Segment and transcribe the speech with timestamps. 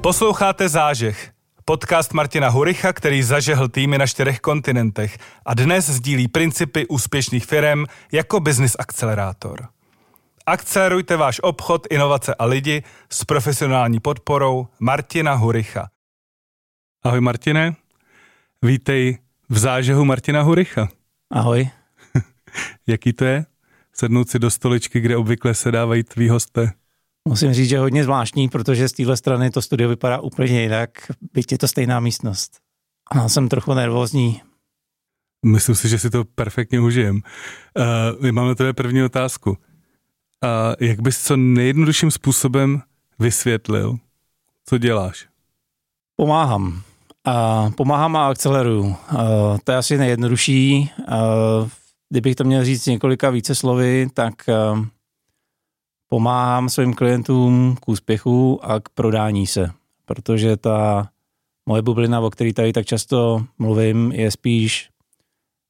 [0.00, 1.32] Posloucháte Zážeh,
[1.64, 7.84] podcast Martina Huricha, který zažehl týmy na čtyřech kontinentech a dnes sdílí principy úspěšných firm
[8.12, 9.68] jako business akcelerátor.
[10.46, 15.88] Akcelerujte váš obchod, inovace a lidi s profesionální podporou Martina Huricha.
[17.04, 17.76] Ahoj Martine,
[18.62, 19.18] vítej
[19.48, 20.88] v zážehu Martina Huricha.
[21.30, 21.70] Ahoj.
[22.86, 23.46] Jaký to je?
[23.92, 26.72] Sednout si do stoličky, kde obvykle se dávají tví hosté.
[27.28, 30.90] Musím říct, že hodně zvláštní, protože z téhle strany to studio vypadá úplně jinak,
[31.32, 32.58] byť je to stejná místnost.
[33.10, 34.40] A jsem trochu nervózní.
[35.46, 37.16] Myslím si, že si to perfektně užijem.
[37.16, 39.50] Uh, my máme tebe první otázku.
[39.50, 39.56] Uh,
[40.80, 42.82] jak bys co nejjednodušším způsobem
[43.18, 43.96] vysvětlil,
[44.66, 45.26] co děláš?
[46.16, 46.82] Pomáhám.
[47.26, 48.84] Uh, pomáhám a akceleruju.
[48.86, 48.96] Uh,
[49.64, 50.90] to je asi nejjednodušší.
[50.98, 51.68] Uh,
[52.10, 54.34] kdybych to měl říct několika více slovy, tak
[54.72, 54.86] uh,
[56.08, 59.70] pomáhám svým klientům k úspěchu a k prodání se,
[60.04, 61.08] protože ta
[61.66, 64.90] moje bublina, o které tady tak často mluvím, je spíš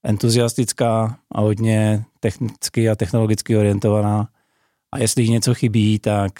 [0.05, 4.29] entuziastická a hodně technicky a technologicky orientovaná.
[4.93, 6.33] A jestli něco chybí, tak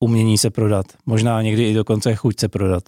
[0.00, 0.86] umění se prodat.
[1.06, 2.84] Možná někdy i dokonce chuť se prodat.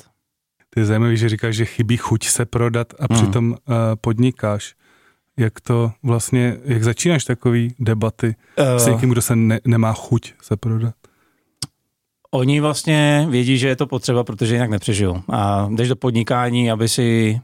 [0.75, 3.23] To je zajímavé, že říkáš, že chybí chuť se prodat a hmm.
[3.23, 3.57] přitom uh,
[4.01, 4.75] podnikáš
[5.37, 10.33] jak to vlastně, jak začínáš takový debaty uh, s někým, kdo se ne, nemá chuť
[10.43, 10.95] se prodat?
[12.31, 15.23] Oni vlastně vědí, že je to potřeba, protože jinak nepřežijou.
[15.29, 17.41] A jdeš do podnikání, aby si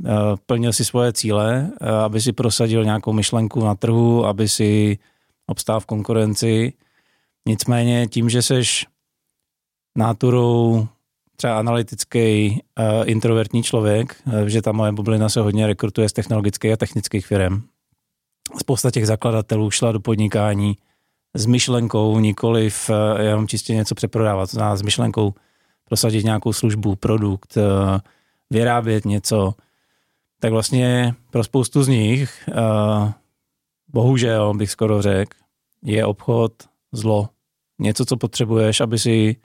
[0.00, 0.10] uh,
[0.46, 4.98] plnil si svoje cíle, uh, aby si prosadil nějakou myšlenku na trhu, aby si
[5.46, 6.72] obstál v konkurenci.
[7.48, 8.86] Nicméně tím, že seš
[9.96, 10.88] náturou
[11.36, 16.72] třeba analytický uh, introvertní člověk, uh, že ta moje bublina se hodně rekrutuje z technologických
[16.72, 17.62] a technických firm.
[18.58, 20.78] Spousta těch zakladatelů šla do podnikání
[21.34, 25.34] s myšlenkou, nikoli v uh, jenom čistě něco přeprodávat, to znamená s myšlenkou
[25.84, 27.98] prosadit nějakou službu, produkt, uh,
[28.50, 29.54] vyrábět něco.
[30.40, 33.10] Tak vlastně pro spoustu z nich, uh,
[33.88, 35.36] bohužel bych skoro řekl,
[35.82, 36.52] je obchod
[36.92, 37.28] zlo.
[37.78, 39.36] Něco, co potřebuješ, aby si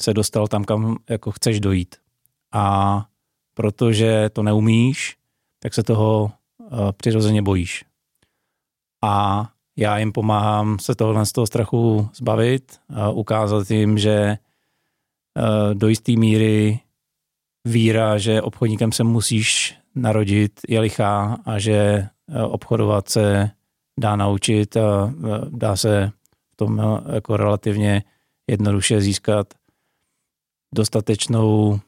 [0.00, 1.96] se dostal tam, kam jako chceš dojít.
[2.52, 3.06] A
[3.54, 5.16] protože to neumíš,
[5.58, 7.84] tak se toho uh, přirozeně bojíš.
[9.04, 9.44] A
[9.76, 14.38] já jim pomáhám se tohle z toho strachu zbavit, a ukázat jim, že
[15.38, 16.80] uh, do jisté míry
[17.64, 23.50] víra, že obchodníkem se musíš narodit, je lichá a že uh, obchodovat se
[24.00, 25.14] dá naučit a
[25.48, 26.10] dá se
[26.52, 26.82] v tom
[27.12, 28.02] jako relativně
[28.46, 29.54] jednoduše získat
[30.74, 31.80] dostatečnou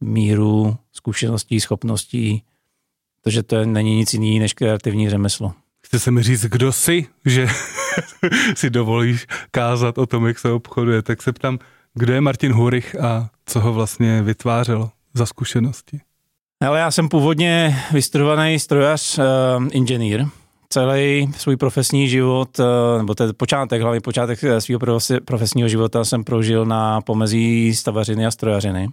[0.00, 2.42] míru zkušeností, schopností,
[3.22, 5.52] protože to není nic jiný než kreativní řemeslo.
[5.86, 7.46] Chce se mi říct, kdo jsi, že
[8.54, 11.58] si dovolíš kázat o tom, jak se obchoduje, tak se ptám,
[11.94, 16.00] kdo je Martin Hurich a co ho vlastně vytvářelo za zkušenosti?
[16.60, 19.24] Ale já jsem původně vystudovaný strojař, uh,
[19.70, 20.26] inženýr,
[20.72, 24.80] celý svůj profesní život, eh, nebo ten počátek, hlavně počátek eh, svého
[25.24, 28.88] profesního života jsem prožil na pomezí stavařiny a strojařiny.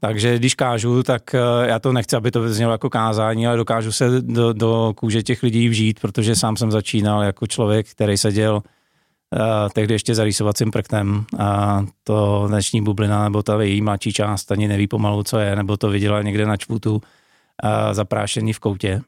[0.00, 1.38] Takže když kážu, tak eh,
[1.68, 5.42] já to nechci, aby to znělo jako kázání, ale dokážu se do, do kůže těch
[5.42, 10.70] lidí vžít, protože sám jsem začínal jako člověk, který seděl uh, tehdy ještě za rýsovacím
[10.70, 15.56] prktem a to dnešní bublina nebo ta její mladší část ani neví pomalu, co je,
[15.56, 17.00] nebo to viděla někde na čputu uh,
[17.92, 19.00] zaprášený v koutě.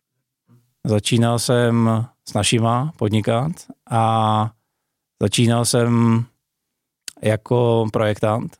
[0.86, 1.90] Začínal jsem
[2.28, 3.52] s našima podnikat
[3.90, 4.50] a
[5.22, 6.24] začínal jsem
[7.22, 8.56] jako projektant,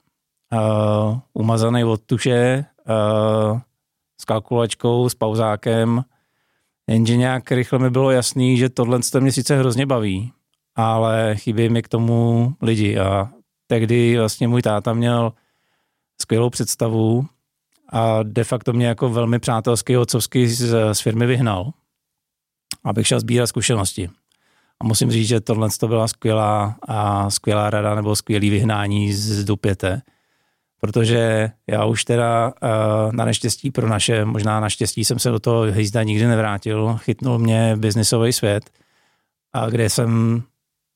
[0.53, 3.61] uh, umazaný od tuše, uh,
[4.21, 6.05] s kalkulačkou, s pauzákem,
[6.89, 10.33] jenže nějak rychle mi bylo jasný, že tohle mě sice hrozně baví,
[10.77, 12.99] ale chybí mi k tomu lidi.
[12.99, 13.31] A
[13.67, 15.33] tehdy vlastně můj táta měl
[16.21, 17.27] skvělou představu
[17.89, 21.73] a de facto mě jako velmi přátelský otcovský z, z firmy vyhnal
[22.85, 24.11] abych šel sbírat zkušenosti.
[24.81, 29.45] A musím říct, že tohle to byla skvělá, a skvělá rada nebo skvělý vyhnání z
[29.45, 30.03] Dupěte,
[30.81, 32.53] protože já už teda
[33.11, 37.77] na neštěstí pro naše, možná naštěstí jsem se do toho hejzda nikdy nevrátil, chytnul mě
[37.77, 38.71] biznisový svět,
[39.53, 40.43] a kde jsem,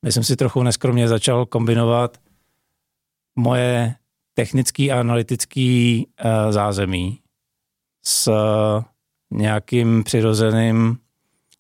[0.05, 2.19] myslím si trochu neskromně začal kombinovat
[3.37, 3.95] moje
[4.35, 6.07] technický a analytický
[6.51, 7.21] zázemí
[8.05, 8.33] s
[9.31, 10.99] nějakým přirozeným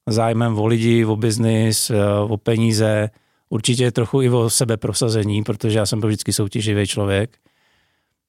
[0.06, 3.11] zájmem o lidi, o biznis, eh, o peníze,
[3.49, 7.39] určitě trochu i o sebeprosazení, protože já jsem byl vždycky soutěživý člověk.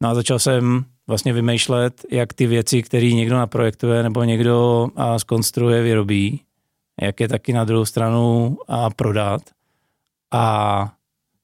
[0.01, 4.87] No a začal jsem vlastně vymýšlet, jak ty věci, které někdo naprojektuje nebo někdo
[5.17, 6.41] skonstruuje, vyrobí,
[7.01, 9.41] jak je taky na druhou stranu a prodat.
[10.31, 10.95] A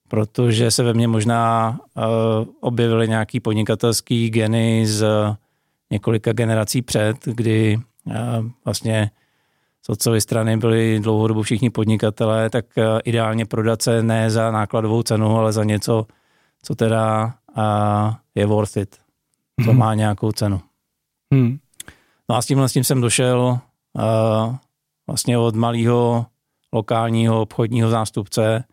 [0.08, 2.04] protože se ve mně možná uh,
[2.60, 5.06] objevily nějaký podnikatelský geny z
[5.92, 8.14] několika generací před, kdy uh,
[8.66, 9.12] vlastně
[9.86, 15.04] z otcovy strany byli dlouhodobu všichni podnikatelé, tak uh, ideálně prodat se ne za nákladovou
[15.04, 16.06] cenu, ale za něco,
[16.64, 18.96] co teda uh, je worth it,
[19.64, 19.80] co hmm.
[19.80, 20.62] má nějakou cenu.
[21.34, 21.60] Hmm.
[22.30, 23.60] No a s tímhle s tím jsem došel
[23.94, 24.56] uh,
[25.08, 26.26] vlastně od malého
[26.74, 28.64] lokálního obchodního zástupce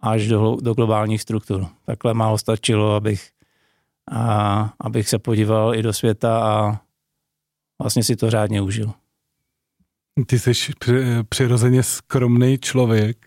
[0.00, 1.66] až do, do globálních struktur.
[1.86, 3.30] Takhle málo stačilo, abych,
[4.10, 6.80] a, abych se podíval i do světa a
[7.82, 8.92] vlastně si to řádně užil.
[10.26, 10.52] Ty jsi
[11.28, 13.26] přirozeně skromný člověk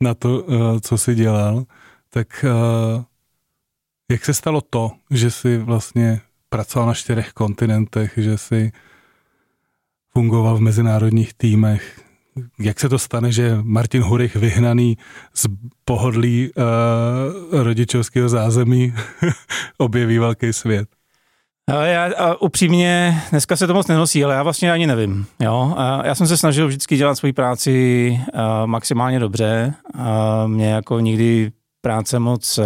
[0.00, 1.64] na to, eh, co jsi dělal,
[2.10, 3.04] tak eh,
[4.10, 8.72] jak se stalo to, že jsi vlastně pracoval na čtyřech kontinentech, že jsi
[10.12, 12.00] fungoval v mezinárodních týmech,
[12.58, 14.98] jak se to stane, že Martin Hurich vyhnaný
[15.34, 15.46] z
[15.84, 18.94] pohodlí uh, rodičovského zázemí
[19.78, 20.88] objeví velký svět?
[21.68, 25.26] Já a upřímně, dneska se to moc nenosí, ale já vlastně ani nevím.
[25.40, 25.74] Jo?
[25.76, 29.74] A já jsem se snažil vždycky dělat svoji práci uh, maximálně dobře.
[29.98, 32.64] A mě jako nikdy práce moc uh,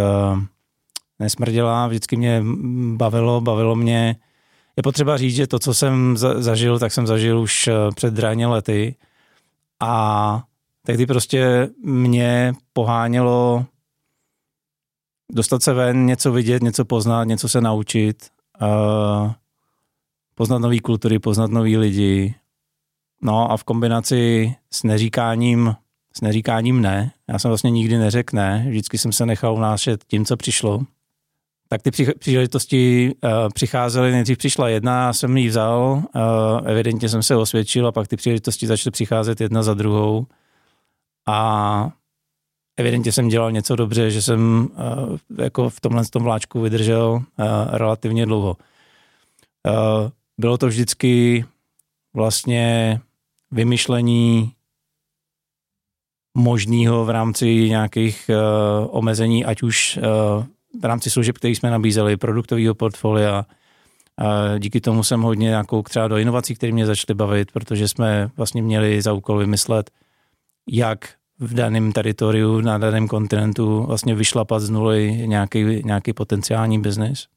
[1.19, 2.43] nesmrděla, vždycky mě
[2.95, 4.15] bavilo, bavilo mě.
[4.77, 8.95] Je potřeba říct, že to, co jsem zažil, tak jsem zažil už před dráně lety
[9.79, 10.43] a
[10.85, 13.65] tehdy prostě mě pohánělo
[15.31, 18.34] dostat se ven, něco vidět, něco poznat, něco se naučit,
[20.35, 22.35] poznat nové kultury, poznat nový lidi.
[23.21, 25.75] No a v kombinaci s neříkáním,
[26.17, 30.25] s neříkáním ne, já jsem vlastně nikdy neřekl ne, vždycky jsem se nechal unášet tím,
[30.25, 30.81] co přišlo.
[31.69, 36.21] Tak ty příležitosti uh, přicházely, nejdřív přišla jedna, já jsem ji vzal, uh,
[36.65, 40.25] evidentně jsem se osvědčil a pak ty příležitosti začaly přicházet jedna za druhou.
[41.27, 41.91] A
[42.77, 47.45] evidentně jsem dělal něco dobře, že jsem uh, jako v tomhle tom vláčku vydržel uh,
[47.71, 48.57] relativně dlouho.
[49.67, 51.45] Uh, bylo to vždycky
[52.13, 52.99] vlastně
[53.51, 54.51] vymyšlení
[56.37, 60.43] možného v rámci nějakých uh, omezení, ať už uh,
[60.81, 63.45] v rámci služeb, které jsme nabízeli, produktového portfolia.
[64.17, 68.29] A díky tomu jsem hodně nějakou třeba do inovací, které mě začaly bavit, protože jsme
[68.37, 69.91] vlastně měli za úkol vymyslet,
[70.71, 77.27] jak v daném teritoriu, na daném kontinentu vlastně vyšlapat z nuly nějaký, nějaký potenciální biznis.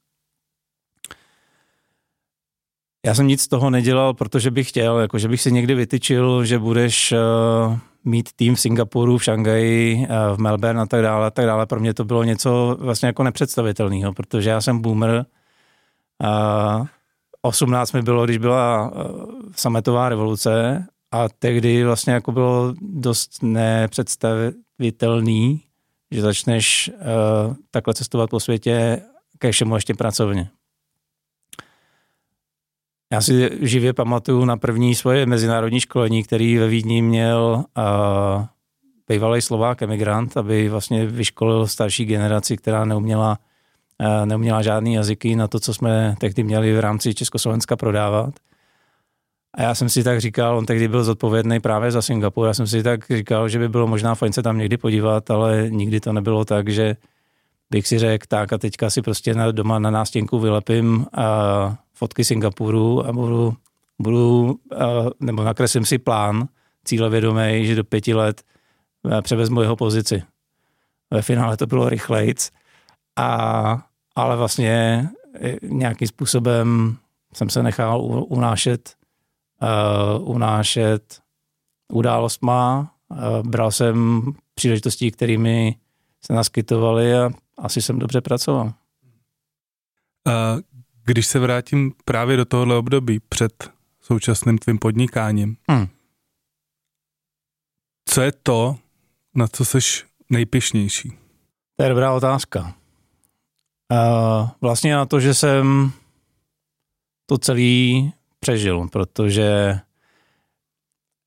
[3.06, 6.44] Já jsem nic z toho nedělal, protože bych chtěl, jako že bych si někdy vytyčil,
[6.44, 11.26] že budeš uh, mít tým v Singapuru, v Šangaji, uh, v Melbourne a tak dále,
[11.26, 11.66] a tak dále.
[11.66, 15.26] Pro mě to bylo něco vlastně jako nepředstavitelného, protože já jsem boomer.
[16.78, 16.86] Uh,
[17.42, 25.62] 18 mi bylo, když byla uh, sametová revoluce a tehdy vlastně jako bylo dost nepředstavitelný,
[26.10, 29.02] že začneš uh, takhle cestovat po světě
[29.38, 30.50] ke všemu ještě pracovně.
[33.12, 38.44] Já si živě pamatuju na první svoje mezinárodní školení, který ve Vídni měl uh,
[39.08, 43.38] bývalý Slovák emigrant, aby vlastně vyškolil starší generaci, která neuměla,
[44.00, 48.34] uh, neuměla žádný jazyky na to, co jsme tehdy měli v rámci Československa prodávat.
[49.54, 52.66] A já jsem si tak říkal, on tehdy byl zodpovědný právě za Singapur, já jsem
[52.66, 56.12] si tak říkal, že by bylo možná fajn se tam někdy podívat, ale nikdy to
[56.12, 56.96] nebylo tak, že
[57.70, 62.24] bych si řekl, tak a teďka si prostě na, doma na nástěnku vylepím a fotky
[62.24, 63.54] Singapuru a budu,
[63.98, 64.86] budu a,
[65.20, 66.48] nebo nakreslím si plán
[66.84, 68.42] cílevědomý, že do pěti let
[69.22, 70.22] převezmu jeho pozici.
[71.10, 72.50] Ve finále to bylo rychlejc,
[73.16, 73.82] a,
[74.16, 75.08] ale vlastně
[75.40, 76.96] e, nějakým způsobem
[77.34, 78.97] jsem se nechal unášet
[79.62, 81.20] uh, unášet
[81.92, 82.94] událostma.
[83.08, 84.22] Uh, bral jsem
[84.54, 85.76] příležitosti, kterými
[86.24, 88.72] se naskytovaly a asi jsem dobře pracoval.
[91.04, 95.88] Když se vrátím právě do tohohle období před současným tvým podnikáním, hmm.
[98.08, 98.76] co je to,
[99.34, 99.78] na co jsi
[100.30, 101.12] nejpišnější?
[101.76, 102.74] To je dobrá otázka.
[103.92, 105.92] Uh, vlastně na to, že jsem
[107.26, 109.78] to celý přežil, protože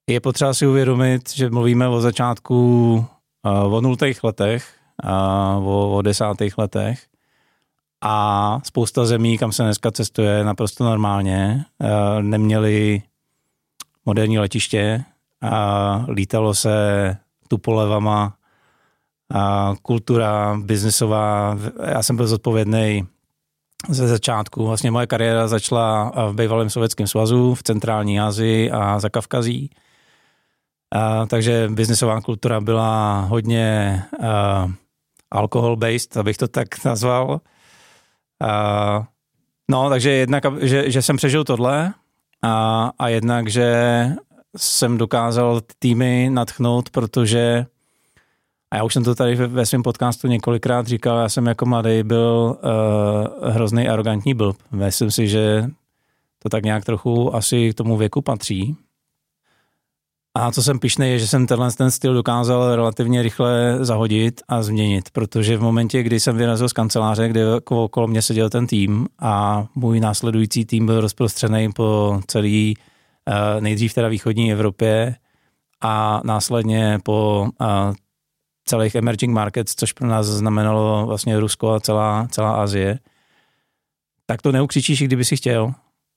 [0.10, 3.06] je potřeba si uvědomit, že mluvíme o začátku
[3.64, 4.74] o nultých letech,
[5.64, 7.08] o, o desátých letech
[8.02, 11.66] a spousta zemí, kam se dneska cestuje naprosto normálně,
[12.22, 13.02] neměli
[14.06, 15.04] moderní letiště
[15.42, 18.36] a lítalo se tupolevama
[19.34, 21.58] a kultura biznisová.
[21.86, 23.08] Já jsem byl zodpovědný
[23.90, 24.66] ze začátku.
[24.66, 29.70] Vlastně moje kariéra začala v bývalém sovětském svazu, v centrální Asii a za Kavkazí.
[30.96, 34.72] A, takže biznisová kultura byla hodně a,
[35.32, 37.42] alkohol-based, abych to tak nazval.
[38.42, 39.04] A,
[39.72, 41.94] no, takže jednak, že, že jsem přežil tohle
[42.44, 44.08] a, a jednak, že
[44.58, 47.66] jsem dokázal týmy natchnout, protože
[48.72, 52.04] a já už jsem to tady ve, svém podcastu několikrát říkal, já jsem jako mladý
[52.04, 52.58] byl
[53.44, 54.58] uh, hrozný arrogantní blb.
[54.72, 55.70] Myslím si, že
[56.40, 58.76] to tak nějak trochu asi k tomu věku patří.
[60.36, 64.64] A co jsem pišný, je, že jsem tenhle ten styl dokázal relativně rychle zahodit a
[64.64, 69.08] změnit, protože v momentě, kdy jsem vyrazil z kanceláře, kde okolo mě seděl ten tým
[69.20, 72.78] a můj následující tým byl rozprostřený po celý
[73.28, 75.16] eh, nejdřív teda východní Evropě
[75.82, 77.94] a následně po eh,
[78.72, 83.00] celých emerging markets, což pro nás znamenalo vlastně Rusko a celá, celá Asie,
[84.26, 85.74] tak to neukřičíš, kdyby si chtěl.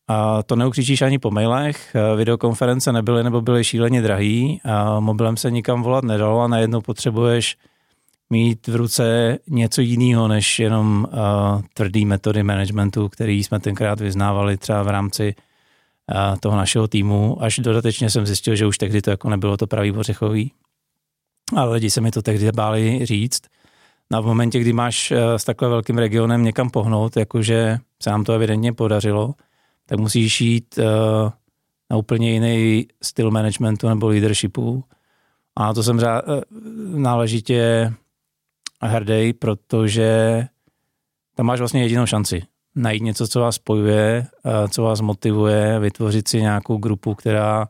[0.08, 5.50] A to neukřičíš ani po mailech, videokonference nebyly nebo byly šíleně drahý, a mobilem se
[5.50, 7.56] nikam volat nedalo a najednou potřebuješ
[8.30, 14.56] mít v ruce něco jiného než jenom uh, tvrdý metody managementu, který jsme tenkrát vyznávali
[14.56, 19.11] třeba v rámci uh, toho našeho týmu, až dodatečně jsem zjistil, že už tehdy to
[19.11, 20.52] jako nebylo to pravý ořechový.
[21.56, 23.40] Ale lidi se mi to tehdy báli říct.
[24.10, 28.24] Na v momentě, kdy máš uh, s takhle velkým regionem někam pohnout, jakože se nám
[28.24, 29.34] to evidentně podařilo,
[29.86, 30.84] tak musíš jít uh,
[31.90, 34.84] na úplně jiný styl managementu nebo leadershipu.
[35.56, 36.40] A na to jsem řá, uh,
[36.98, 37.92] náležitě
[38.82, 40.42] hrdý, protože
[41.34, 42.42] tam máš vlastně jedinou šanci.
[42.74, 44.26] Najít něco, co vás spojuje,
[44.70, 47.68] co vás motivuje, vytvořit si nějakou grupu, která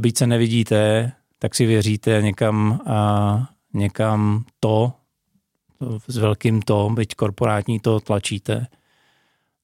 [0.00, 1.12] byť se nevidíte,
[1.44, 4.92] tak si věříte někam, uh, někam to,
[6.08, 8.66] s velkým to, byť korporátní to tlačíte.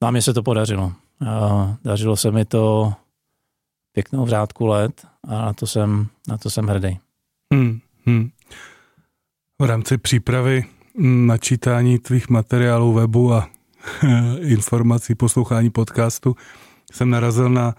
[0.03, 0.93] No a mně se to podařilo.
[1.29, 2.93] A dařilo se mi to
[3.93, 6.99] pěknou v řádku let a na to jsem, na to jsem hrdý.
[7.53, 8.31] Hmm, hmm.
[9.59, 10.65] V rámci přípravy
[11.27, 13.49] načítání tvých materiálů webu a
[14.41, 16.37] informací, poslouchání podcastu
[16.93, 17.75] jsem narazil na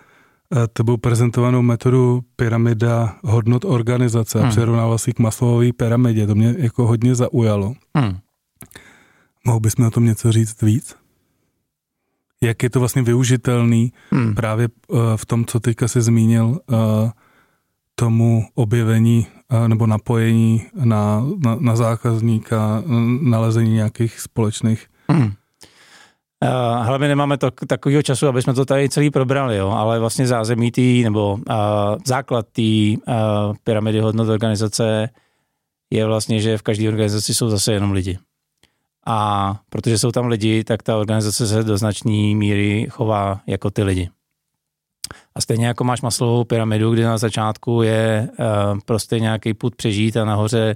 [0.73, 4.51] tebou prezentovanou metodu pyramida hodnot organizace a hmm.
[4.51, 6.27] přirovnával si k maslovové pyramidě.
[6.27, 7.73] To mě jako hodně zaujalo.
[7.97, 8.17] Hmm.
[9.45, 11.01] Mohl bys mi o tom něco říct víc?
[12.43, 14.35] jak je to vlastně využitelný hmm.
[14.35, 16.77] právě uh, v tom, co teďka se zmínil, uh,
[17.95, 22.83] tomu objevení uh, nebo napojení na, na, na zákazníka,
[23.21, 25.33] nalezení nějakých společných hmm.
[26.45, 30.27] Uh, hlavně nemáme to, takového času, aby jsme to tady celý probrali, jo, ale vlastně
[30.27, 31.55] zázemí tý, nebo uh,
[32.05, 35.09] základ té uh, pyramidy hodnot organizace
[35.89, 38.17] je vlastně, že v každé organizaci jsou zase jenom lidi.
[39.05, 43.83] A protože jsou tam lidi, tak ta organizace se do značné míry chová jako ty
[43.83, 44.09] lidi.
[45.35, 50.17] A stejně jako máš maslovou pyramidu, kdy na začátku je uh, prostě nějaký put přežít
[50.17, 50.75] a nahoře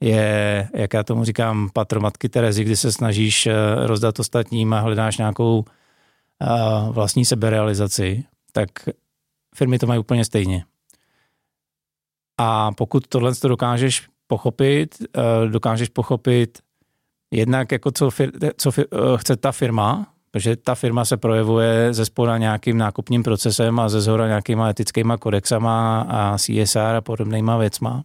[0.00, 3.52] je, jak já tomu říkám, patromatky Terezy, kdy se snažíš uh,
[3.86, 5.64] rozdat ostatním a hledáš nějakou uh,
[6.92, 8.68] vlastní seberealizaci, tak
[9.54, 10.64] firmy to mají úplně stejně.
[12.38, 16.58] A pokud tohle to dokážeš pochopit, uh, dokážeš pochopit
[17.30, 21.94] jednak jako co, fir, co fir, eh, chce ta firma, protože ta firma se projevuje
[21.94, 27.56] ze spoda nějakým nákupním procesem a ze zhora nějakýma etickýma kodexama a CSR a podobnýma
[27.56, 28.04] věcma.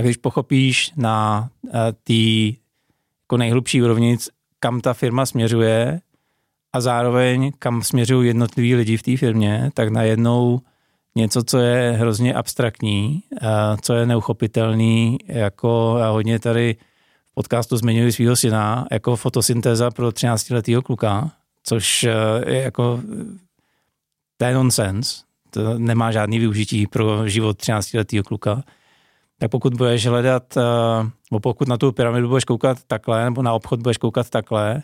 [0.00, 2.58] Tak když pochopíš na eh, té
[3.24, 4.16] jako nejhlubší úrovni,
[4.60, 6.00] kam ta firma směřuje
[6.72, 10.60] a zároveň kam směřují jednotliví lidi v té firmě, tak najednou
[11.14, 13.46] něco, co je hrozně abstraktní, eh,
[13.82, 16.76] co je neuchopitelný, jako já hodně tady
[17.34, 22.14] podcastu zmiňuji svého syna jako fotosyntéza pro 13-letého kluka, což eh,
[22.46, 23.00] je jako
[24.36, 24.54] to je
[25.50, 28.62] to nemá žádný využití pro život 13-letého kluka.
[29.40, 30.62] Tak pokud budeš hledat, eh,
[31.30, 34.82] nebo pokud na tu pyramidu budeš koukat takhle, nebo na obchod budeš koukat takhle,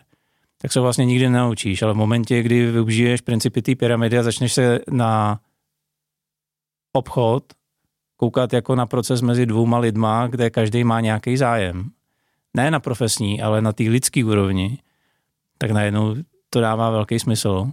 [0.61, 4.53] tak se vlastně nikdy nenaučíš, ale v momentě, kdy využiješ principy té pyramidy a začneš
[4.53, 5.39] se na
[6.93, 7.43] obchod
[8.17, 11.89] koukat jako na proces mezi dvouma lidma, kde každý má nějaký zájem,
[12.53, 14.77] ne na profesní, ale na té lidské úrovni,
[15.57, 16.15] tak najednou
[16.49, 17.71] to dává velký smysl.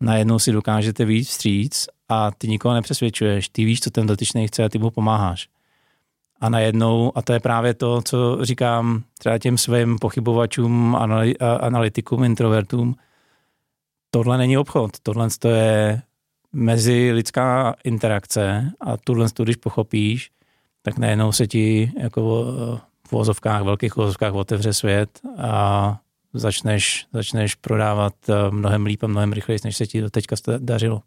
[0.00, 3.48] Najednou si dokážete víc vstříc a ty nikoho nepřesvědčuješ.
[3.48, 5.48] Ty víš, co ten dotyčný chce a ty mu pomáháš.
[6.40, 10.96] A najednou, a to je právě to, co říkám třeba těm svým pochybovačům,
[11.60, 12.96] analytikům, introvertům,
[14.10, 16.02] tohle není obchod, tohle je
[16.52, 20.30] mezi lidská interakce a tuhle, když pochopíš,
[20.82, 22.44] tak najednou se ti jako
[23.08, 25.98] v vozovkách, velkých vozovkách otevře svět a
[26.34, 31.02] začneš, začneš prodávat eh, mnohem líp a mnohem rychleji, než se ti do teďka dařilo.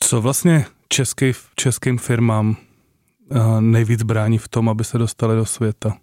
[0.00, 2.56] Co vlastně český, českým firmám
[3.60, 5.96] nejvíc brání v tom, aby se dostali do světa?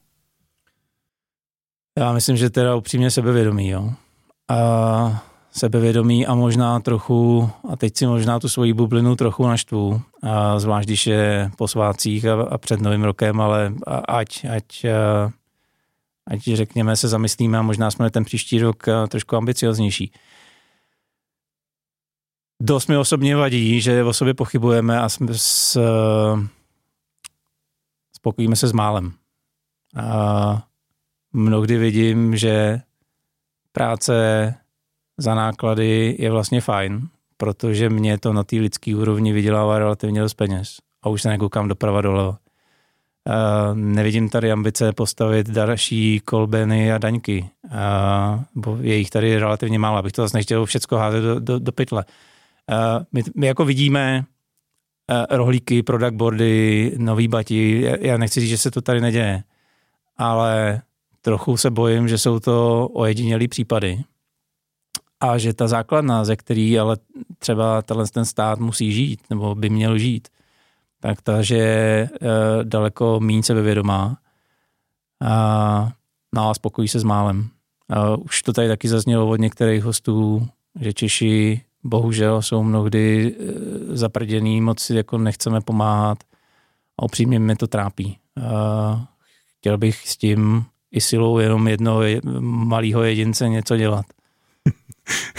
[1.98, 3.94] Já myslím, že teda upřímně sebevědomí, jo.
[4.50, 10.60] A sebevědomí a možná trochu, a teď si možná tu svoji bublinu trochu naštvu, a
[10.60, 13.74] zvlášť když je po svácích a, a před novým rokem, ale
[14.08, 14.86] ať, ať,
[16.28, 20.12] ať řekněme se zamyslíme a možná jsme ten příští rok trošku ambicioznější.
[22.62, 25.80] Dost mi osobně vadí, že o sobě pochybujeme a jsme s,
[28.22, 29.12] spokojíme se s málem.
[29.98, 30.64] A
[31.34, 32.82] mnohdy vidím, že
[33.72, 34.14] práce
[35.18, 40.34] za náklady je vlastně fajn, protože mě to na té lidské úrovni vydělává relativně dost
[40.34, 40.78] peněz.
[41.04, 42.30] A už se nekoukám doprava doleva.
[42.30, 47.50] Uh, nevidím tady ambice postavit další kolbeny a daňky.
[47.66, 51.60] Uh, bo je jich tady relativně málo, abych to zase nechtěl všechno házet do, do,
[51.60, 52.06] do pytle.
[52.72, 54.26] Uh, my, my jako vidíme
[55.30, 57.90] rohlíky, product boardy, nový bati.
[58.00, 59.44] Já, nechci říct, že se to tady neděje,
[60.18, 60.82] ale
[61.22, 64.04] trochu se bojím, že jsou to ojedinělý případy
[65.20, 66.98] a že ta základna, ze který ale
[67.40, 70.28] třeba tenhle ten stát musí žít, nebo by měl žít,
[71.00, 72.10] tak ta, že je
[72.64, 74.18] daleko méně sebevědomá
[75.22, 75.92] a,
[76.36, 77.50] no a spokojí se s málem.
[77.90, 80.48] A už to tady taky zaznělo od některých hostů,
[80.80, 86.18] že Češi bohužel jsou mnohdy e, zaprděný, moc si jako nechceme pomáhat
[87.00, 88.18] a upřímně mě to trápí.
[89.60, 92.02] Chtěl bych s tím i silou jenom jednoho
[92.40, 94.06] malého jedince něco dělat.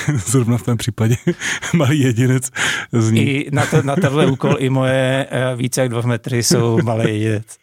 [0.27, 1.17] Zrovna v tom případě
[1.75, 2.51] malý jedinec
[2.93, 3.21] zní.
[3.21, 7.05] I na, to, na tenhle úkol i moje eh, více jak dva metry jsou malý
[7.05, 7.59] jedinec.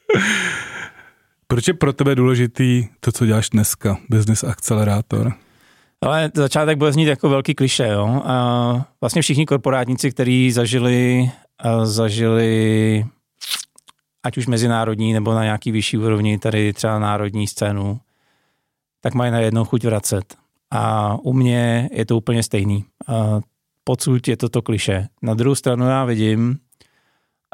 [1.48, 5.34] Proč je pro tebe důležitý to, co děláš dneska, Business Accelerator?
[6.02, 7.88] Ale začátek bude znít jako velký kliše.
[7.88, 8.22] Jo?
[8.26, 11.32] A vlastně všichni korporátníci, kteří zažili,
[11.84, 13.06] zažili
[14.24, 18.00] ať už mezinárodní nebo na nějaký vyšší úrovni, tady třeba národní scénu,
[19.02, 20.36] tak mají najednou chuť vracet.
[20.72, 22.86] A u mě je to úplně stejný.
[23.84, 25.08] Pocud je to to kliše.
[25.22, 26.60] Na druhou stranu já vidím,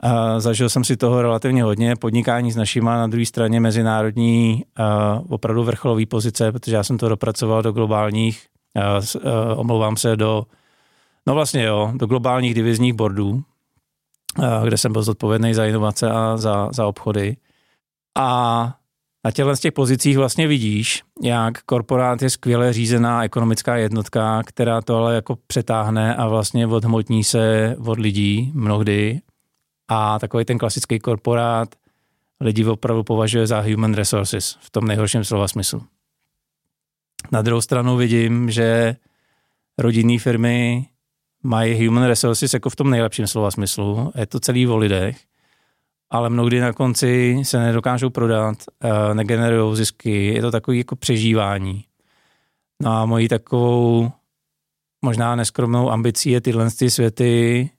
[0.03, 4.63] a zažil jsem si toho relativně hodně, podnikání s našima, na druhé straně mezinárodní
[5.29, 8.45] opravdu vrcholový pozice, protože já jsem to dopracoval do globálních,
[9.55, 10.43] omlouvám se, do,
[11.27, 13.43] no vlastně jo, do globálních divizních boardů,
[14.63, 17.37] kde jsem byl zodpovědný za inovace a za, za obchody.
[18.17, 18.75] A
[19.25, 24.81] na těchto z těch pozicích vlastně vidíš, jak korporát je skvěle řízená ekonomická jednotka, která
[24.81, 29.21] to ale jako přetáhne a vlastně odhmotní se od lidí mnohdy.
[29.87, 31.75] A takový ten klasický korporát
[32.39, 35.83] lidi opravdu považuje za human resources v tom nejhorším slova smyslu.
[37.31, 38.95] Na druhou stranu vidím, že
[39.77, 40.85] rodinné firmy
[41.43, 44.11] mají human resources jako v tom nejlepším slova smyslu.
[44.15, 45.17] Je to celý o lidech
[46.09, 51.85] ale mnohdy na konci se nedokážou prodat, eh, negenerují zisky, je to takový jako přežívání.
[52.83, 54.11] No a mojí takovou
[55.01, 57.69] možná neskromnou ambicí je tyhle ty světy,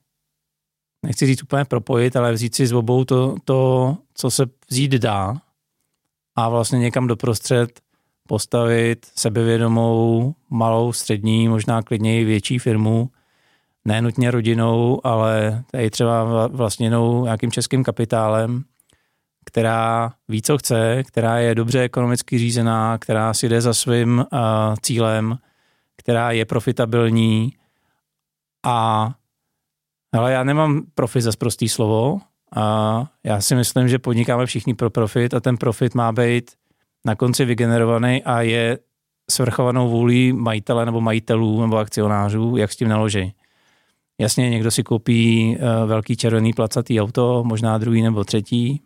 [1.03, 5.35] nechci říct úplně propojit, ale vzít si z obou to, to, co se vzít dá
[6.35, 7.81] a vlastně někam doprostřed
[8.27, 13.09] postavit sebevědomou, malou, střední, možná klidněji větší firmu,
[13.85, 18.63] nenutně rodinou, ale tady třeba vlastněnou nějakým českým kapitálem,
[19.45, 24.39] která ví, co chce, která je dobře ekonomicky řízená, která si jde za svým uh,
[24.81, 25.37] cílem,
[25.97, 27.53] která je profitabilní
[28.65, 29.09] a
[30.13, 32.19] ale já nemám profit za prostý slovo
[32.55, 36.51] a já si myslím, že podnikáme všichni pro profit a ten profit má být
[37.05, 38.79] na konci vygenerovaný a je
[39.31, 43.33] svrchovanou vůlí majitele nebo majitelů nebo akcionářů, jak s tím naloží.
[44.19, 48.81] Jasně, někdo si koupí uh, velký červený placatý auto, možná druhý nebo třetí.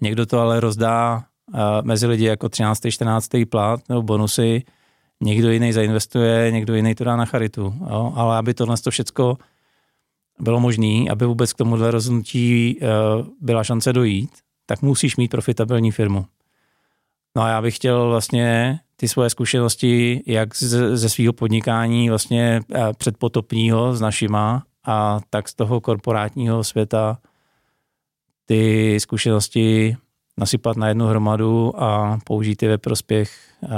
[0.00, 1.16] Někdo to ale rozdá
[1.54, 2.80] uh, mezi lidi jako 13.
[2.90, 3.28] 14.
[3.50, 4.62] plat nebo bonusy.
[5.20, 7.74] Někdo jiný zainvestuje, někdo jiný to dá na charitu.
[7.90, 8.12] Jo?
[8.16, 9.36] Ale aby tohle to všecko
[10.40, 14.30] bylo možné, aby vůbec k tomuhle rozhodnutí uh, byla šance dojít,
[14.66, 16.26] tak musíš mít profitabilní firmu.
[17.36, 22.60] No a já bych chtěl vlastně ty svoje zkušenosti, jak ze, ze svého podnikání vlastně
[22.74, 27.18] eh, předpotopního s našima a tak z toho korporátního světa
[28.46, 29.96] ty zkušenosti
[30.38, 33.30] nasypat na jednu hromadu a použít je ve prospěch
[33.64, 33.68] eh,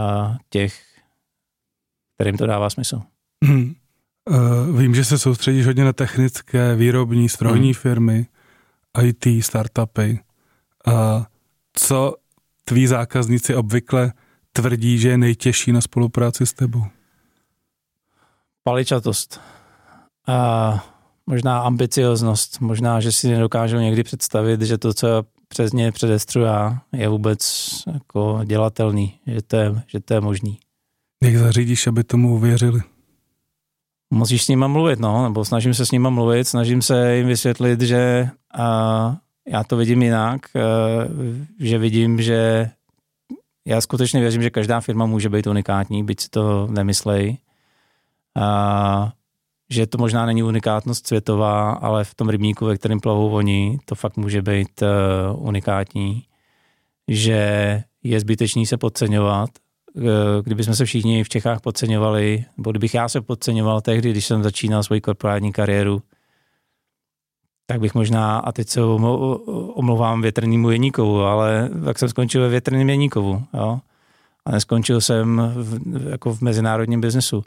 [0.50, 0.82] těch,
[2.14, 3.02] kterým to dává smysl.
[3.44, 3.74] Hmm.
[4.30, 7.74] Uh, vím, že se soustředíš hodně na technické, výrobní, strojní hmm.
[7.74, 8.26] firmy,
[9.02, 10.20] IT, startupy.
[10.86, 11.24] Uh,
[11.72, 12.14] co
[12.64, 14.12] tví zákazníci obvykle
[14.52, 16.84] tvrdí, že je nejtěžší na spolupráci s tebou?
[18.64, 19.40] Paličatost.
[20.28, 20.90] A
[21.26, 22.60] možná ambicioznost.
[22.60, 27.70] Možná, že si nedokážu někdy představit, že to, co přes ně předestřu já, je vůbec
[27.92, 30.58] jako dělatelný, že to je, že to je možný.
[31.22, 32.80] Jak zařídíš, aby tomu uvěřili?
[34.10, 37.80] Musíš s nima mluvit, no, nebo snažím se s nima mluvit, snažím se jim vysvětlit,
[37.80, 39.16] že a,
[39.48, 40.60] já to vidím jinak, a,
[41.60, 42.70] že vidím, že
[43.64, 47.38] já skutečně věřím, že každá firma může být unikátní, byť si to nemyslej.
[48.36, 49.12] A,
[49.70, 53.94] že to možná není unikátnost světová, ale v tom rybníku, ve kterém plavou oni, to
[53.94, 56.24] fakt může být uh, unikátní.
[57.08, 59.50] Že je zbytečný se podceňovat.
[59.94, 60.04] Uh,
[60.44, 64.82] kdybychom se všichni v Čechách podceňovali, nebo kdybych já se podceňoval tehdy, když jsem začínal
[64.82, 66.02] svoji korporátní kariéru,
[67.66, 68.80] tak bych možná, a teď se
[69.74, 73.80] omlouvám větrnému Jeníkovu, ale tak jsem skončil ve větrném Jeníkovu, jo?
[74.46, 77.44] A neskončil jsem v, jako v mezinárodním biznesu.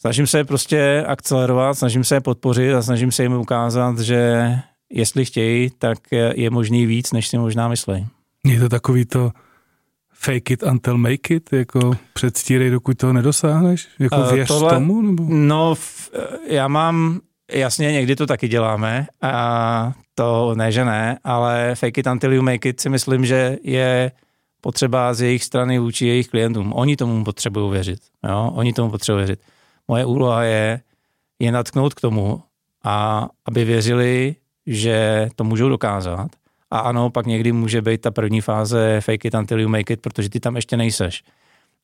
[0.00, 4.52] Snažím se prostě akcelerovat, snažím se je podpořit a snažím se jim ukázat, že
[4.90, 5.98] jestli chtějí, tak
[6.34, 8.06] je možný víc, než si možná myslí.
[8.44, 9.30] Je to takový to
[10.24, 13.88] fake it until make it, jako předstírej, dokud toho nedosáhneš?
[13.98, 15.02] Jako uh, věř tohle, tomu?
[15.02, 15.26] Nebo?
[15.28, 15.74] No,
[16.48, 17.20] já mám,
[17.52, 22.42] jasně, někdy to taky děláme a to ne, že ne, ale fake it until you
[22.42, 24.12] make it si myslím, že je
[24.60, 26.72] potřeba z jejich strany vůči jejich klientům.
[26.72, 28.00] Oni tomu potřebují věřit.
[28.28, 28.52] Jo?
[28.54, 29.40] Oni tomu potřebují věřit.
[29.88, 30.80] Moje úloha je
[31.38, 32.42] je natknout k tomu,
[32.84, 36.30] a aby věřili, že to můžou dokázat.
[36.74, 40.00] A ano, pak někdy může být ta první fáze fake it until you make it,
[40.00, 41.24] protože ty tam ještě nejseš.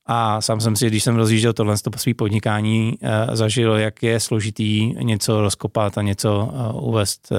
[0.05, 4.19] A sám jsem si, když jsem rozjížděl tohle po svý podnikání, uh, zažil, jak je
[4.19, 7.37] složitý něco rozkopat a něco uh, uvést uh,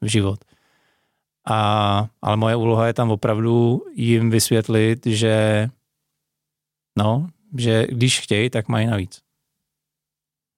[0.00, 0.44] v život.
[1.48, 5.68] A, ale moje úloha je tam opravdu jim vysvětlit, že
[6.98, 9.20] no, že když chtějí, tak mají navíc.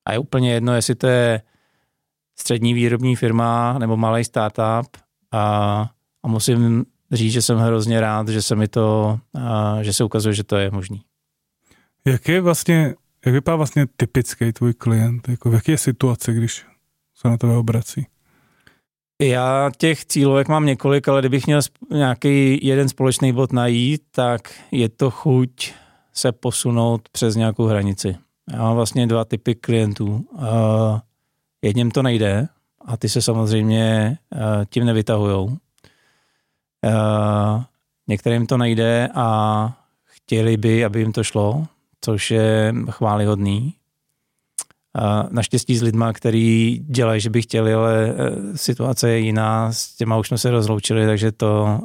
[0.05, 1.43] A je úplně jedno, jestli to je
[2.39, 4.97] střední výrobní firma nebo malý startup
[5.33, 5.91] a,
[6.25, 9.19] a musím říct, že jsem hrozně rád, že se mi to,
[9.83, 11.03] že se ukazuje, že to je možný.
[12.05, 12.95] Jak je vlastně,
[13.27, 15.29] jak vypadá vlastně typický tvůj klient?
[15.29, 16.65] Jako v jaké je situace, když
[17.15, 18.07] se na tebe obrací?
[19.23, 21.61] Já těch cílovek mám několik, ale kdybych měl
[21.91, 25.73] nějaký jeden společný bod najít, tak je to chuť
[26.13, 28.17] se posunout přes nějakou hranici.
[28.53, 30.25] Já mám vlastně dva typy klientů.
[31.63, 32.49] Jedním to nejde
[32.85, 34.19] a ty se samozřejmě
[34.71, 35.57] tím nevytahujou.
[36.85, 37.63] Uh,
[38.07, 41.67] některým to nejde a chtěli by, aby jim to šlo,
[42.01, 43.75] což je chválihodný.
[44.99, 49.95] Uh, naštěstí s lidma, který dělají, že by chtěli, ale uh, situace je jiná, s
[49.95, 51.81] těma už jsme se rozloučili, takže to,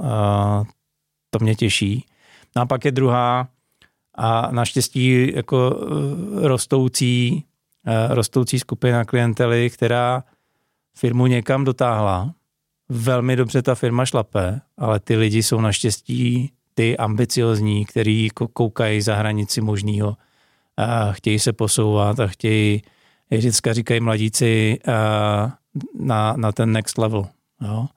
[1.30, 2.06] to mě těší.
[2.56, 3.48] No a pak je druhá,
[4.22, 7.44] a naštěstí jako eh, rostoucí,
[7.86, 10.24] eh, rostoucí skupina klientely, která
[10.98, 12.34] firmu někam dotáhla.
[12.90, 19.16] Velmi dobře ta firma šlape, ale ty lidi jsou naštěstí ty ambiciozní, který koukají za
[19.16, 20.18] hranici možného
[20.78, 22.82] a chtějí se posouvat a chtějí,
[23.30, 24.80] jak vždycky říkají mladíci,
[26.00, 27.28] na, na ten next level.
[27.62, 27.88] Jo?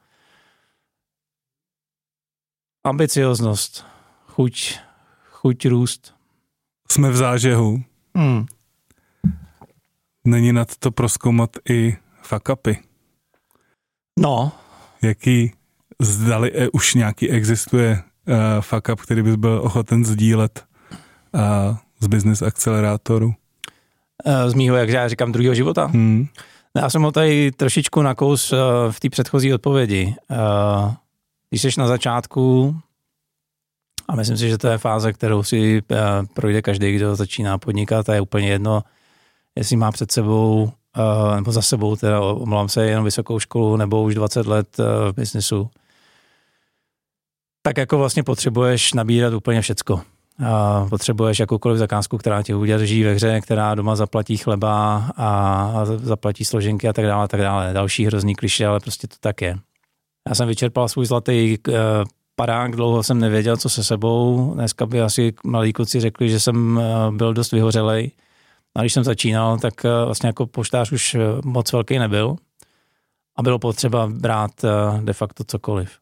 [2.84, 3.86] Ambicioznost,
[4.26, 4.78] chuť
[5.42, 6.14] chuť růst.
[6.90, 7.82] Jsme v zážehu.
[8.16, 8.46] Hmm.
[10.24, 12.78] Není nad to proskoumat i fakapy.
[14.18, 14.52] No.
[15.02, 15.52] Jaký,
[16.00, 20.64] zdali e, už nějaký existuje uh, fuck up, který bys byl ochoten sdílet
[21.32, 23.26] uh, z business akcelerátoru?
[23.26, 25.86] Uh, z mýho, jak já říkám, druhého života?
[25.86, 26.26] Hmm.
[26.76, 28.58] Já jsem ho tady trošičku nakous uh,
[28.90, 30.14] v té předchozí odpovědi.
[30.30, 30.94] Uh,
[31.50, 32.76] když jsi na začátku,
[34.08, 35.96] a myslím si, že to je fáze, kterou si eh,
[36.34, 38.82] projde každý, kdo začíná podnikat a je úplně jedno,
[39.56, 44.02] jestli má před sebou eh, nebo za sebou, teda omlouvám se, jenom vysokou školu nebo
[44.02, 45.70] už 20 let eh, v biznesu,
[47.62, 50.02] tak jako vlastně potřebuješ nabírat úplně všecko.
[50.46, 56.44] A potřebuješ jakoukoliv zakázku, která tě udrží ve hře, která doma zaplatí chleba a zaplatí
[56.44, 57.72] složenky a tak dále, a tak dále.
[57.72, 59.58] Další hrozný kliše, ale prostě to tak je.
[60.28, 61.58] Já jsem vyčerpal svůj zlatý
[62.36, 64.50] padák, dlouho jsem nevěděl, co se sebou.
[64.54, 68.10] Dneska by asi malí kluci řekli, že jsem eh, byl dost vyhořelej.
[68.74, 72.36] A když jsem začínal, tak eh, vlastně jako poštář už eh, moc velký nebyl
[73.36, 74.64] a bylo potřeba brát
[75.00, 75.98] de facto cokoliv.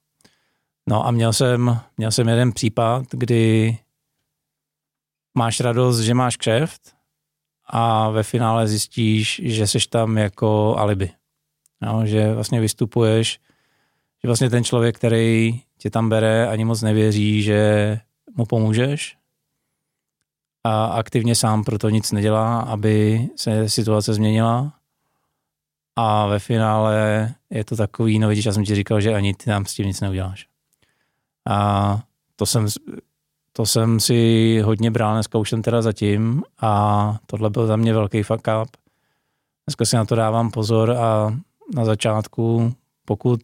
[0.88, 3.78] No a měl jsem, měl jsem jeden případ, kdy
[5.34, 6.80] máš radost, že máš kšeft
[7.66, 11.10] a ve finále zjistíš, že jsi tam jako alibi.
[11.80, 13.38] No, že vlastně vystupuješ,
[14.22, 18.00] že vlastně ten člověk, který tě tam bere, ani moc nevěří, že
[18.34, 19.19] mu pomůžeš
[20.64, 24.72] a aktivně sám proto nic nedělá, aby se situace změnila
[25.96, 29.50] a ve finále je to takový, no vidíš, já jsem ti říkal, že ani ty
[29.50, 30.46] nám s tím nic neuděláš.
[31.48, 32.00] A
[32.36, 32.66] to jsem,
[33.52, 37.94] to jsem si hodně bral, dneska už jsem teda zatím a tohle byl za mě
[37.94, 38.76] velký fuck up.
[39.66, 41.38] Dneska si na to dávám pozor a
[41.74, 43.40] na začátku, pokud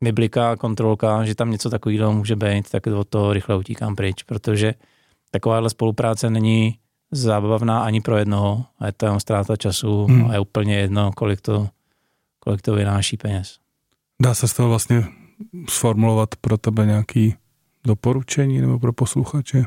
[0.00, 4.22] mi bliká kontrolka, že tam něco takového může být, tak od toho rychle utíkám pryč,
[4.22, 4.74] protože
[5.30, 6.78] takováhle spolupráce není
[7.10, 10.30] zábavná ani pro jednoho a je to jenom ztráta času hmm.
[10.30, 11.68] a je úplně jedno, kolik to,
[12.38, 13.58] kolik to vynáší peněz.
[14.22, 15.04] Dá se z toho vlastně
[15.68, 17.34] sformulovat pro tebe nějaký
[17.86, 19.64] doporučení nebo pro posluchače?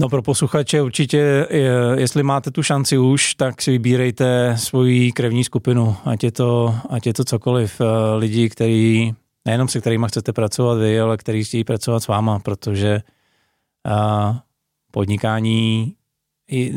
[0.00, 1.46] No pro posluchače určitě,
[1.94, 7.06] jestli máte tu šanci už, tak si vybírejte svoji krevní skupinu, ať je to, ať
[7.06, 7.80] je to cokoliv.
[7.80, 9.12] Eh, lidi, který,
[9.44, 13.02] nejenom se kterými chcete pracovat vy, ale který chtějí pracovat s váma, protože
[14.92, 15.94] podnikání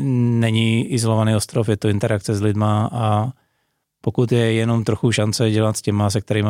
[0.02, 3.32] není izolovaný ostrov, je to interakce s lidma a
[4.00, 6.48] pokud je jenom trochu šance dělat s těma, se kterými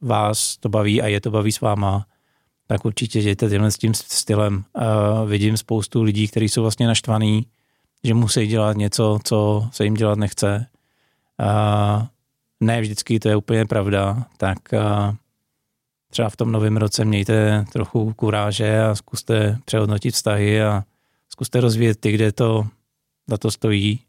[0.00, 2.06] vás to baví a je to baví s váma,
[2.66, 4.64] tak určitě dějte tímhle s tím stylem.
[5.26, 7.46] Vidím spoustu lidí, kteří jsou vlastně naštvaný,
[8.04, 10.66] že musí dělat něco, co se jim dělat nechce.
[12.60, 14.58] Ne vždycky to je úplně pravda, tak
[16.10, 20.84] třeba v tom novém roce mějte trochu kuráže a zkuste přehodnotit vztahy a
[21.28, 22.66] zkuste rozvíjet ty, kde to
[23.26, 24.00] za to stojí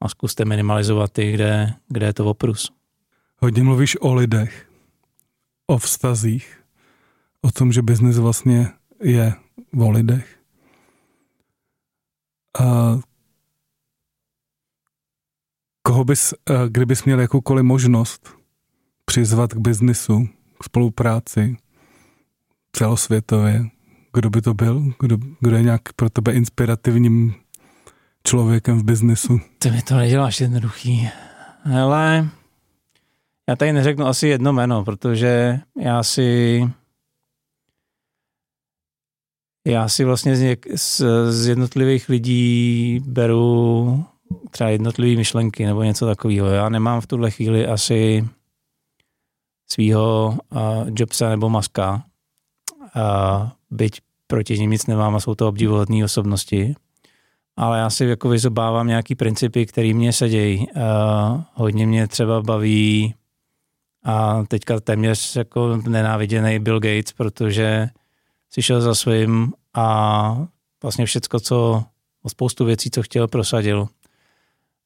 [0.00, 2.72] a zkuste minimalizovat ty, kde, kde je to oprus.
[3.38, 4.68] Hodně mluvíš o lidech,
[5.66, 6.60] o vztazích
[7.42, 8.68] o tom, že biznis vlastně
[9.02, 9.34] je
[9.78, 10.38] o lidech.
[12.60, 12.98] A
[15.82, 16.34] koho bys,
[16.68, 18.36] kdybys měl jakoukoliv možnost
[19.04, 20.28] přizvat k biznisu,
[20.62, 21.56] spolupráci
[22.72, 23.64] celosvětově,
[24.12, 24.92] kdo by to byl?
[25.00, 27.34] Kdo, kdo je nějak pro tebe inspirativním
[28.24, 29.40] člověkem v biznisu?
[29.58, 31.08] Ty mi to neděláš jednoduchý.
[31.74, 32.28] Ale
[33.48, 36.62] já tady neřeknu asi jedno jméno, protože já si
[39.66, 44.04] já si vlastně z, něk, z, z jednotlivých lidí beru
[44.50, 46.46] třeba jednotlivé myšlenky nebo něco takového.
[46.46, 48.28] Já nemám v tuhle chvíli asi
[49.72, 50.60] svého uh,
[50.96, 52.02] Jobsa nebo Maska,
[52.96, 56.74] uh, byť proti ním nic nemám a jsou to obdivuhodné osobnosti,
[57.56, 60.58] ale já si jako vyzobávám nějaký principy, které mě sedějí.
[60.58, 63.14] Uh, hodně mě třeba baví
[64.04, 67.88] a teďka téměř jako nenáviděný Bill Gates, protože
[68.50, 70.46] si šel za svým a
[70.82, 71.84] vlastně všecko, co
[72.22, 73.88] o spoustu věcí, co chtěl, prosadil.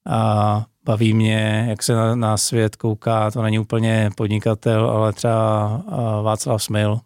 [0.07, 5.83] A baví mě, jak se na, na svět kouká, to není úplně podnikatel, ale třeba
[6.23, 7.01] Václav Smil.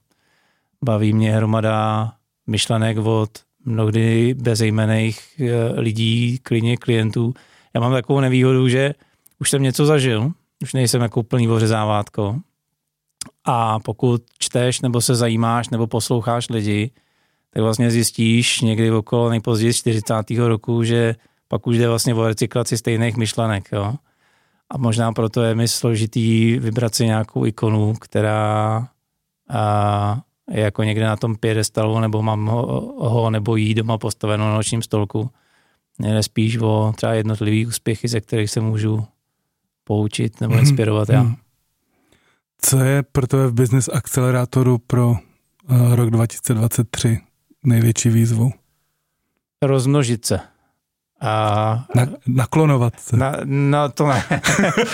[0.85, 2.13] Baví mě hromada
[2.47, 3.31] myšlenek od
[3.65, 7.35] mnohdy bezejmených e, lidí, klidně klientů.
[7.75, 8.95] Já mám takovou nevýhodu, že
[9.41, 10.33] už jsem něco zažil,
[10.63, 12.37] už nejsem jako úplný ořezávátko.
[13.45, 16.91] A pokud čteš nebo se zajímáš nebo posloucháš lidi,
[17.51, 20.15] tak vlastně zjistíš někdy okolo nejpozději 40.
[20.31, 21.15] roku, že
[21.49, 23.69] pak už jde vlastně o recyklaci stejných myšlenek.
[23.73, 23.95] Jo?
[24.71, 28.89] A možná proto je mi složitý vybrat si nějakou ikonu, která
[29.51, 34.49] a, je jako někde na tom pědestalu, nebo mám ho, ho nebo jí doma postaveno
[34.49, 35.31] na nočním stolku.
[35.99, 39.07] Jde spíš o třeba jednotlivý úspěchy, ze kterých se můžu
[39.85, 40.61] poučit nebo mhm.
[40.61, 41.27] inspirovat mm-hmm.
[41.29, 41.35] já.
[42.61, 47.21] Co je pro tebe v business akcelerátoru pro uh, rok 2023
[47.65, 48.51] největší výzvou?
[49.63, 50.41] Rozmnožit se.
[51.21, 53.17] A, na, naklonovat se.
[53.17, 54.25] Na, no to ne.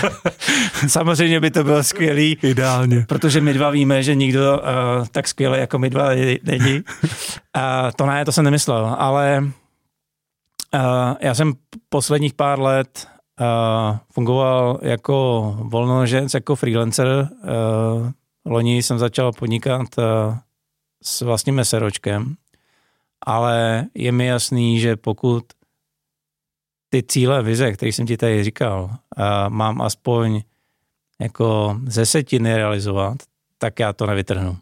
[0.88, 2.38] Samozřejmě by to bylo skvělý.
[2.42, 3.04] Ideálně.
[3.08, 6.08] Protože my dva víme, že nikdo uh, tak skvělý jako my dva
[6.42, 6.74] není.
[6.74, 9.44] Uh, to ne, to jsem nemyslel, ale
[10.74, 10.80] uh,
[11.20, 11.52] já jsem
[11.88, 13.06] posledních pár let
[13.40, 17.28] uh, fungoval jako volnoženc, jako freelancer.
[17.98, 18.10] Uh,
[18.44, 20.04] loni jsem začal podnikat uh,
[21.02, 22.34] s vlastním meseročkem,
[23.26, 25.44] ale je mi jasný, že pokud
[26.94, 30.42] ty cíle, vize, které jsem ti tady říkal, uh, mám aspoň
[31.20, 33.16] jako ze setiny realizovat,
[33.58, 34.58] tak já to nevytrhnu.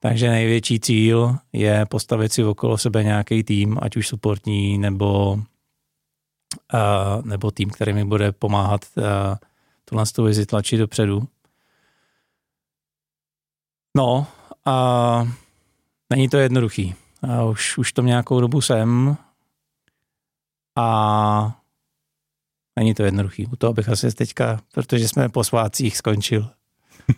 [0.00, 5.40] Takže největší cíl je postavit si okolo sebe nějaký tým, ať už supportní nebo uh,
[7.24, 9.04] nebo tým, který mi bude pomáhat uh,
[9.84, 11.28] tuhle tu vizi tlačit dopředu.
[13.96, 14.26] No
[14.64, 15.28] a
[16.10, 16.94] není to jednoduchý.
[17.28, 19.16] A už, už to nějakou dobu jsem
[20.76, 21.56] a
[22.78, 23.46] není to jednoduchý.
[23.46, 26.50] U toho bych asi teďka, protože jsme po svácích skončil.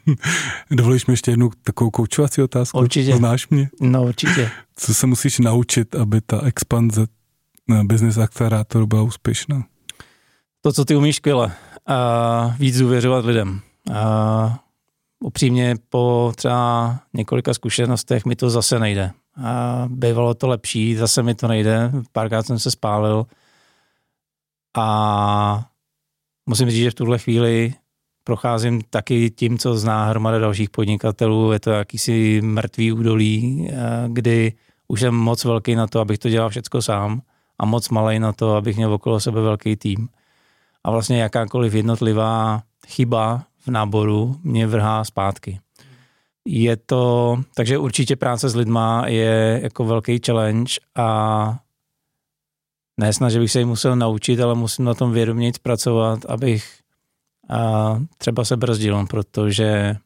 [0.70, 2.78] Dovolíš mi ještě jednu takovou koučovací otázku?
[2.78, 3.16] Určitě.
[3.16, 3.70] Znáš mě?
[3.80, 4.50] No určitě.
[4.76, 7.06] Co se musíš naučit, aby ta expanze
[7.68, 9.64] na business akcelerátoru byla úspěšná?
[10.60, 11.52] To, co ty umíš skvěle.
[11.86, 13.60] A víc důvěřovat lidem.
[13.94, 14.58] A
[15.20, 19.10] upřímně po třeba několika zkušenostech mi to zase nejde.
[19.44, 21.92] A bývalo to lepší, zase mi to nejde.
[22.12, 23.26] Párkrát jsem se spálil.
[24.76, 25.66] A
[26.46, 27.74] musím říct, že v tuhle chvíli
[28.24, 31.52] procházím taky tím, co zná hromada dalších podnikatelů.
[31.52, 33.74] Je to jakýsi mrtvý údolí, eh,
[34.08, 34.52] kdy
[34.88, 37.22] už jsem moc velký na to, abych to dělal všecko sám
[37.58, 40.08] a moc malý na to, abych měl okolo sebe velký tým.
[40.84, 45.60] A vlastně jakákoliv jednotlivá chyba v náboru mě vrhá zpátky.
[46.44, 51.58] Je to, takže určitě práce s lidma je jako velký challenge a
[53.00, 56.80] ne snad, že bych se ji musel naučit, ale musím na tom vědomě pracovat, abych
[57.48, 59.96] a třeba se brzdil, protože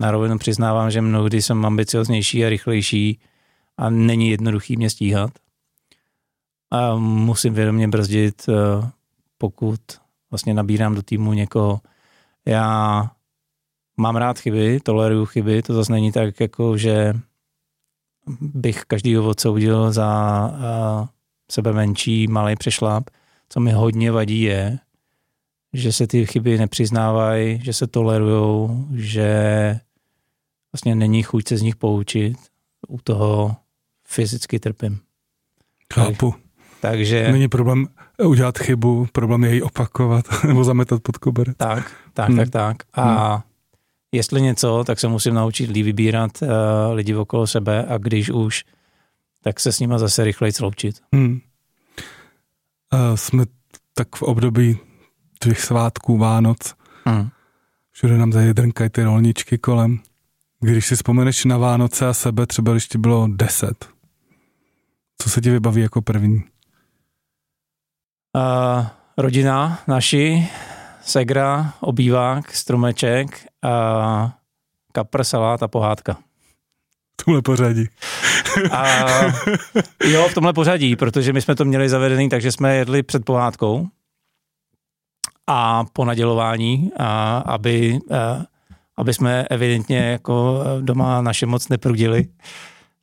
[0.00, 3.20] na rovinu přiznávám, že mnohdy jsem ambicioznější a rychlejší
[3.76, 5.30] a není jednoduchý mě stíhat.
[6.70, 8.90] A musím vědomě brzdit, eh,
[9.38, 9.80] pokud
[10.30, 11.80] vlastně nabírám do týmu někoho.
[12.46, 13.10] Já
[13.96, 17.14] mám rád chyby, toleruju chyby, to zase není tak, jako že
[18.40, 20.50] bych každýho odsoudil za
[21.00, 21.06] uh,
[21.50, 23.10] sebe menší, malý přešlap.
[23.48, 24.78] Co mi hodně vadí je,
[25.72, 29.80] že se ty chyby nepřiznávají, že se tolerujou, že
[30.72, 32.36] vlastně není chuť se z nich poučit.
[32.88, 33.56] U toho
[34.06, 34.98] fyzicky trpím.
[35.94, 36.34] Chápu.
[36.80, 37.32] Takže...
[37.32, 37.86] Není problém
[38.24, 41.56] udělat chybu, problém je ji opakovat nebo zametat pod koberec.
[41.56, 42.38] Tak, tak, hmm.
[42.38, 42.76] tak, tak.
[42.94, 43.42] A hmm.
[44.12, 46.48] jestli něco, tak se musím naučit líp vybírat uh,
[46.92, 48.64] lidi okolo sebe a když už,
[49.48, 51.00] tak se s nima zase rychleji sloučit.
[51.12, 51.40] Hmm.
[52.92, 53.44] Uh, jsme
[53.94, 54.78] tak v období
[55.40, 56.74] těch svátků, Vánoc.
[57.04, 57.28] Hmm.
[57.90, 60.00] Všude nám tady drnkají ty rolničky kolem.
[60.60, 63.88] Když si vzpomeneš na Vánoce a sebe, třeba když ti bylo deset,
[65.22, 66.44] co se ti vybaví jako první?
[68.36, 70.48] Uh, rodina naši,
[71.02, 74.30] segra, obývák, stromeček, uh,
[74.92, 76.16] kapr, salát a pohádka.
[77.24, 77.84] Tomhle pořadí.
[78.70, 79.06] a,
[80.04, 83.86] jo, v tomhle pořadí, protože my jsme to měli zavedený, takže jsme jedli před pohádkou
[85.46, 88.44] a po nadělování, a aby, a,
[88.96, 92.28] aby jsme evidentně jako doma naše moc neprudili.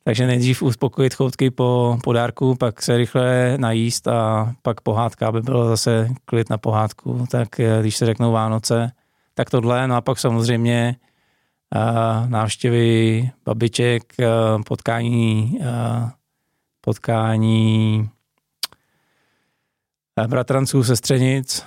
[0.04, 5.68] Takže nejdřív uspokojit choutky po podárku, pak se rychle najíst a pak pohádka, aby bylo
[5.68, 7.26] zase klid na pohádku.
[7.30, 8.92] Tak eh, když se řeknou Vánoce,
[9.34, 9.88] tak tohle.
[9.88, 10.96] No a pak samozřejmě
[12.26, 14.14] návštěvy babiček,
[14.66, 15.58] potkání,
[16.80, 18.08] potkání
[20.26, 21.66] bratranců, sestřenic,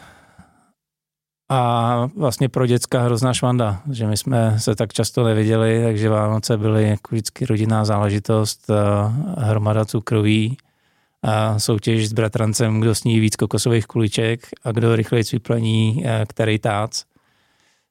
[1.52, 6.58] a vlastně pro děcka hrozná švanda, že my jsme se tak často neviděli, takže Vánoce
[6.58, 8.72] byly jako vždycky rodinná záležitost,
[9.38, 10.58] hromada cukroví,
[11.24, 16.92] a soutěž s bratrancem, kdo sní víc kokosových kuliček a kdo rychleji vyplní který tác.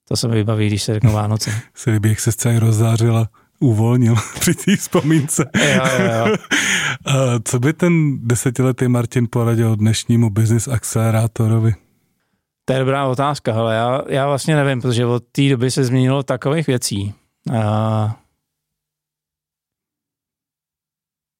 [0.08, 1.50] To se mi vybaví, když se řeknou Vánoce.
[1.74, 3.28] Se bych se celý rozzářil a
[3.60, 5.50] uvolnil při té vzpomínce.
[5.54, 6.36] Jo, jo, jo.
[7.06, 11.74] a co by ten desetiletý Martin poradil dnešnímu business akcelerátorovi?
[12.64, 16.22] To je dobrá otázka, ale já, já vlastně nevím, protože od té doby se změnilo
[16.22, 17.14] takových věcí.
[17.58, 18.20] A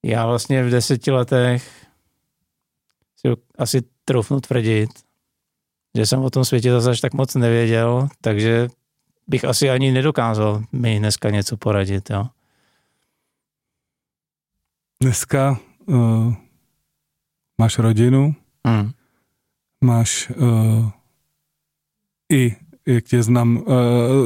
[0.05, 1.87] já vlastně v deseti letech
[3.17, 3.29] si
[3.59, 4.91] asi troufnu tvrdit,
[5.97, 8.69] že jsem o tom světě zase až tak moc nevěděl, takže
[9.27, 12.11] bych asi ani nedokázal mi dneska něco poradit.
[12.11, 12.27] Jo.
[15.03, 16.35] Dneska uh,
[17.59, 18.35] máš rodinu,
[18.67, 18.91] hmm.
[19.85, 20.91] máš uh,
[22.33, 23.65] i jak tě znám uh,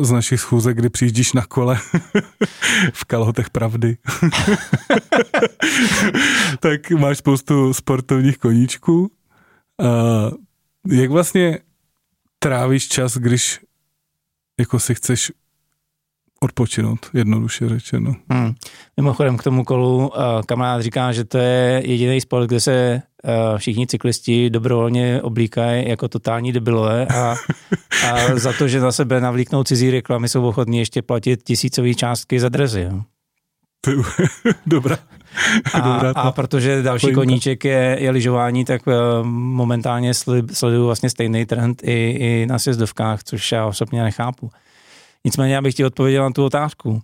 [0.03, 1.79] z našich schůzek, kdy přijíždíš na kole
[2.93, 3.97] v kalhotech pravdy,
[6.61, 9.11] tak máš spoustu sportovních koníčků.
[9.81, 10.33] Uh,
[10.89, 11.59] jak vlastně
[12.39, 13.61] trávíš čas, když
[14.61, 15.33] jako si chceš
[16.43, 18.15] odpočinout, jednoduše řečeno.
[18.31, 18.55] Hmm.
[18.97, 20.13] Mimochodem k tomu kolu uh,
[20.47, 26.09] kamarád říká, že to je jediný sport, kde se uh, všichni cyklisti dobrovolně oblíkají jako
[26.09, 27.37] totální debilové a,
[28.07, 32.41] a za to, že na sebe navlíknou cizí reklamy, jsou ochotní ještě platit tisícové částky
[32.41, 32.49] za
[33.87, 34.03] drezy.
[34.67, 34.99] Dobrá.
[35.75, 37.21] A, Dobrá a protože další pointa.
[37.21, 38.93] koníček je, je lyžování, tak uh,
[39.27, 40.15] momentálně
[40.53, 44.51] sleduju vlastně stejný trend i, i na sjezdovkách, což já osobně nechápu.
[45.25, 46.91] Nicméně já bych ti odpověděl na tu otázku.
[46.91, 47.01] Uh,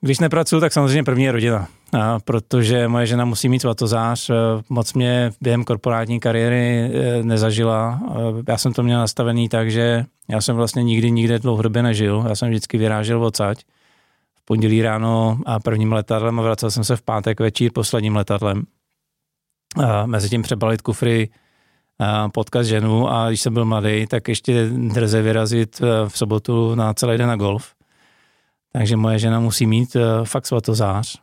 [0.00, 4.36] když nepracuju, tak samozřejmě první je rodina, uh, protože moje žena musí mít svatozář, uh,
[4.68, 8.00] moc mě během korporátní kariéry uh, nezažila.
[8.02, 12.24] Uh, já jsem to měl nastavený tak, že já jsem vlastně nikdy nikde dlouhodobě nežil,
[12.28, 13.77] já jsem vždycky vyrážel odsaď v
[14.48, 18.62] pondělí ráno a prvním letadlem a vracel jsem se v pátek večer posledním letadlem.
[19.76, 21.30] Uh, mezi tím přebalit kufry
[22.32, 27.18] potkat ženu a když jsem byl mladý, tak ještě drze vyrazit v sobotu na celý
[27.18, 27.74] den na golf.
[28.72, 31.22] Takže moje žena musí mít fakt svatozář.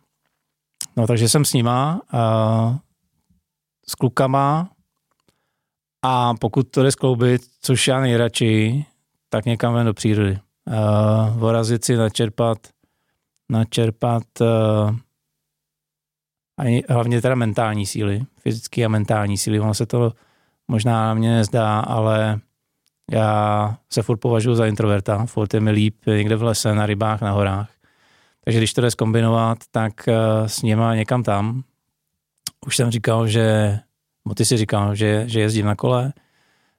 [0.98, 2.02] No takže jsem s nima,
[3.88, 4.70] s klukama
[6.02, 8.86] a pokud to jde skloubit, což já nejradši,
[9.30, 10.40] tak někam ven do přírody.
[10.68, 12.58] Uh, vorazit si, načerpat,
[13.50, 14.96] načerpat uh,
[16.58, 19.60] ani, hlavně teda mentální síly, fyzické a mentální síly.
[19.60, 20.14] Ono se to
[20.68, 22.40] možná na mě nezdá, ale
[23.12, 27.22] já se furt považuji za introverta, furt je mi líp někde v lese, na rybách,
[27.22, 27.70] na horách.
[28.44, 31.64] Takže když to jde zkombinovat, tak uh, s něma někam tam.
[32.66, 33.80] Už jsem říkal, že,
[34.28, 36.14] bo ty si říkal, že, že jezdím na kole.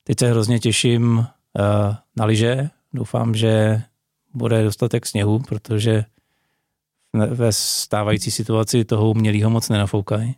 [0.04, 1.24] Teď se hrozně těším uh,
[2.16, 2.70] na lyže.
[2.92, 3.82] Doufám, že
[4.34, 6.04] bude dostatek sněhu, protože
[7.16, 10.34] ve stávající situaci toho umělého moc nenafoukají.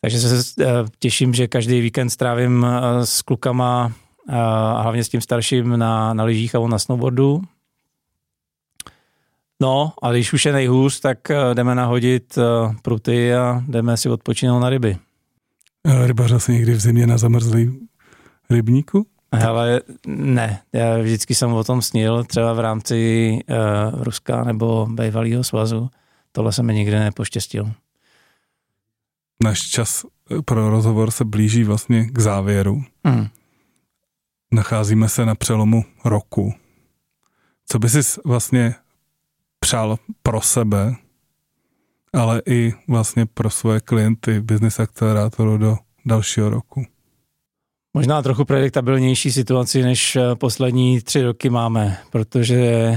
[0.00, 0.66] Takže se uh,
[0.98, 3.92] těším, že každý víkend strávím uh, s klukama
[4.28, 7.42] a hlavně s tím starším na, na lyžích a on na snowboardu
[9.62, 14.08] No, a když už je nejhůř, tak eh, jdeme nahodit eh, pruty a jdeme si
[14.08, 14.96] odpočinout na ryby.
[16.06, 17.88] Rybařil jsi někdy v zimě na zamrzlý
[18.50, 19.06] rybníku?
[19.48, 25.44] Ale ne, já vždycky jsem o tom snil, třeba v rámci uh, Ruska nebo bývalého
[25.44, 25.90] svazu.
[26.32, 27.72] Tohle se mi nikdy nepoštěstil.
[29.44, 30.06] Náš čas
[30.44, 32.84] pro rozhovor se blíží vlastně k závěru.
[33.04, 33.26] Hmm.
[34.52, 36.54] Nacházíme se na přelomu roku.
[37.66, 38.74] Co by si vlastně
[39.60, 40.94] přál pro sebe,
[42.12, 45.76] ale i vlastně pro svoje klienty Business Accelerátoru do
[46.06, 46.86] dalšího roku.
[47.96, 52.90] Možná trochu prediktabilnější situaci, než eh, poslední tři roky máme, protože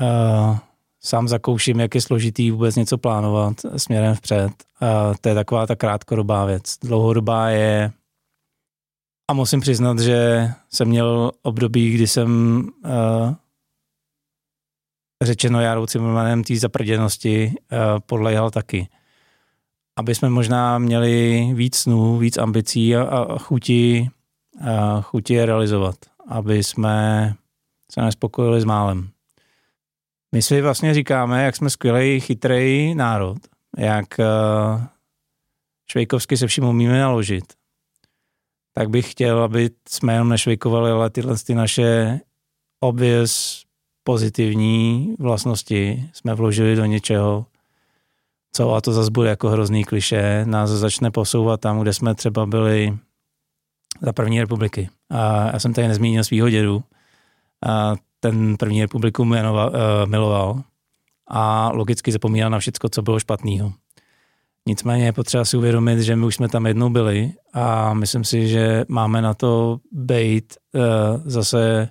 [0.00, 0.56] uh,
[1.00, 4.50] sám zakouším, jak je složitý vůbec něco plánovat směrem vpřed.
[4.82, 6.78] Uh, to je taková ta krátkodobá věc.
[6.82, 7.92] Dlouhodobá je
[9.30, 13.34] a musím přiznat, že jsem měl období, kdy jsem uh,
[15.22, 18.88] řečeno jároucím jménem té zaprděnosti uh, podlejhal taky.
[19.98, 24.10] Aby jsme možná měli víc snů, víc ambicí a, a chuti,
[25.02, 25.96] chuti je realizovat.
[26.28, 27.34] Aby jsme
[27.92, 29.08] se nespokojili s málem.
[30.32, 33.38] My si vlastně říkáme, jak jsme skvělý, chytrý národ,
[33.78, 34.82] jak uh,
[35.90, 37.44] švejkovsky se vším umíme naložit.
[38.72, 42.20] Tak bych chtěl, aby jsme jenom nešvejkovali, ale tyhle ty naše
[42.80, 43.64] obvious
[44.04, 47.46] pozitivní vlastnosti jsme vložili do něčeho,
[48.52, 52.46] co, a to zase bude jako hrozný kliše, nás začne posouvat tam, kde jsme třeba
[52.46, 52.98] byli
[54.04, 54.88] za první republiky.
[55.10, 56.84] A já jsem tady nezmínil svýho dědu.
[57.66, 60.62] A ten první republiku jmenoval, uh, miloval
[61.28, 63.72] a logicky zapomínal na všechno, co bylo špatného.
[64.68, 68.48] Nicméně je potřeba si uvědomit, že my už jsme tam jednou byli a myslím si,
[68.48, 70.82] že máme na to být uh,
[71.24, 71.88] zase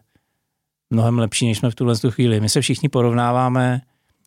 [0.90, 2.40] mnohem lepší, než jsme v tuhle chvíli.
[2.40, 3.82] My se všichni porovnáváme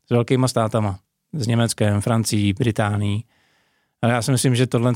[0.06, 0.98] s velkýma státama,
[1.32, 3.24] s Německem, Francií, Británií.
[4.02, 4.92] Ale já si myslím, že tohle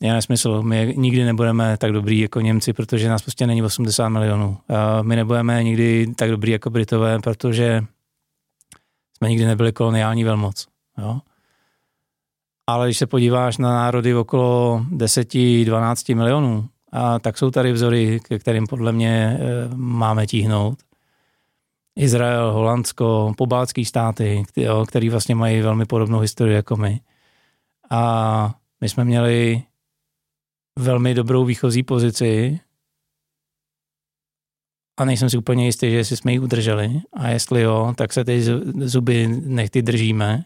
[0.00, 0.62] je nesmysl.
[0.62, 4.58] My nikdy nebudeme tak dobrý jako Němci, protože nás prostě není 80 milionů.
[5.02, 7.84] My nebudeme nikdy tak dobrý jako Britové, protože
[9.16, 10.66] jsme nikdy nebyli koloniální velmoc.
[10.98, 11.20] Jo?
[12.66, 18.38] Ale když se podíváš na národy okolo 10-12 milionů, a tak jsou tady vzory, ke
[18.38, 20.78] kterým podle mě eh, máme tíhnout.
[21.96, 24.42] Izrael, Holandsko, pobaltský státy,
[24.88, 27.00] který vlastně mají velmi podobnou historii jako my.
[27.90, 29.62] A my jsme měli
[30.78, 32.60] velmi dobrou výchozí pozici
[34.96, 38.24] a nejsem si úplně jistý, že jestli jsme ji udrželi a jestli jo, tak se
[38.24, 38.42] ty
[38.84, 40.44] zuby nechty držíme.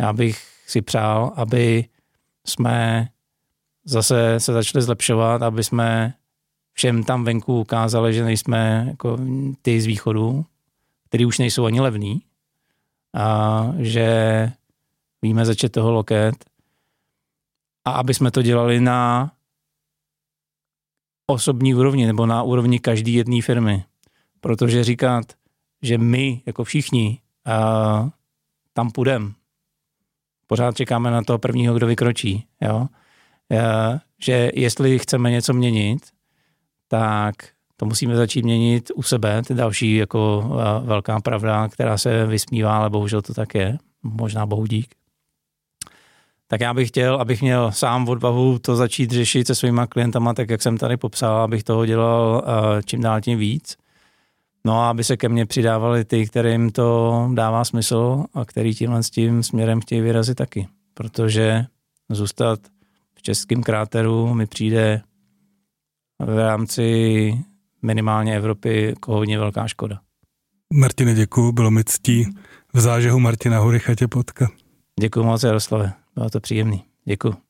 [0.00, 1.84] Já bych si přál, aby
[2.46, 3.08] jsme
[3.84, 6.14] zase se začali zlepšovat, aby jsme
[6.72, 9.18] všem tam venku ukázali, že nejsme jako
[9.62, 10.44] ty z východu,
[11.08, 12.22] který už nejsou ani levný
[13.14, 14.52] a že
[15.22, 16.34] víme začet toho loket
[17.84, 19.32] a aby jsme to dělali na
[21.30, 23.84] osobní úrovni nebo na úrovni každé jedné firmy.
[24.40, 25.24] Protože říkat,
[25.82, 28.10] že my jako všichni a,
[28.72, 29.30] tam půjdeme,
[30.46, 32.46] pořád čekáme na toho prvního, kdo vykročí.
[32.60, 32.86] Jo?
[33.52, 36.06] Eh, že jestli chceme něco měnit,
[36.88, 37.34] tak
[37.76, 39.42] to musíme začít měnit u sebe.
[39.42, 43.78] To je další jako eh, velká pravda, která se vysmívá, ale bohužel to tak je.
[44.02, 44.94] Možná bohu dík.
[46.50, 50.50] Tak já bych chtěl, abych měl sám odvahu to začít řešit se svýma klientama, tak
[50.50, 53.76] jak jsem tady popsal, abych toho dělal eh, čím dál tím víc.
[54.64, 59.02] No a aby se ke mně přidávali ty, kterým to dává smysl a který tímhle
[59.02, 60.68] s tím směrem chtějí vyrazit taky.
[60.94, 61.66] Protože
[62.08, 62.58] zůstat
[63.14, 65.02] v českém kráteru mi přijde
[66.18, 67.38] v rámci
[67.82, 70.00] minimálně Evropy jako hodně velká škoda.
[70.74, 72.26] Martine, děkuji, bylo mi ctí
[72.74, 74.48] v zážehu Martina Horycha tě potka.
[75.00, 76.84] Děkuji moc, Jaroslave, bylo to příjemný.
[77.04, 77.47] Děkuji.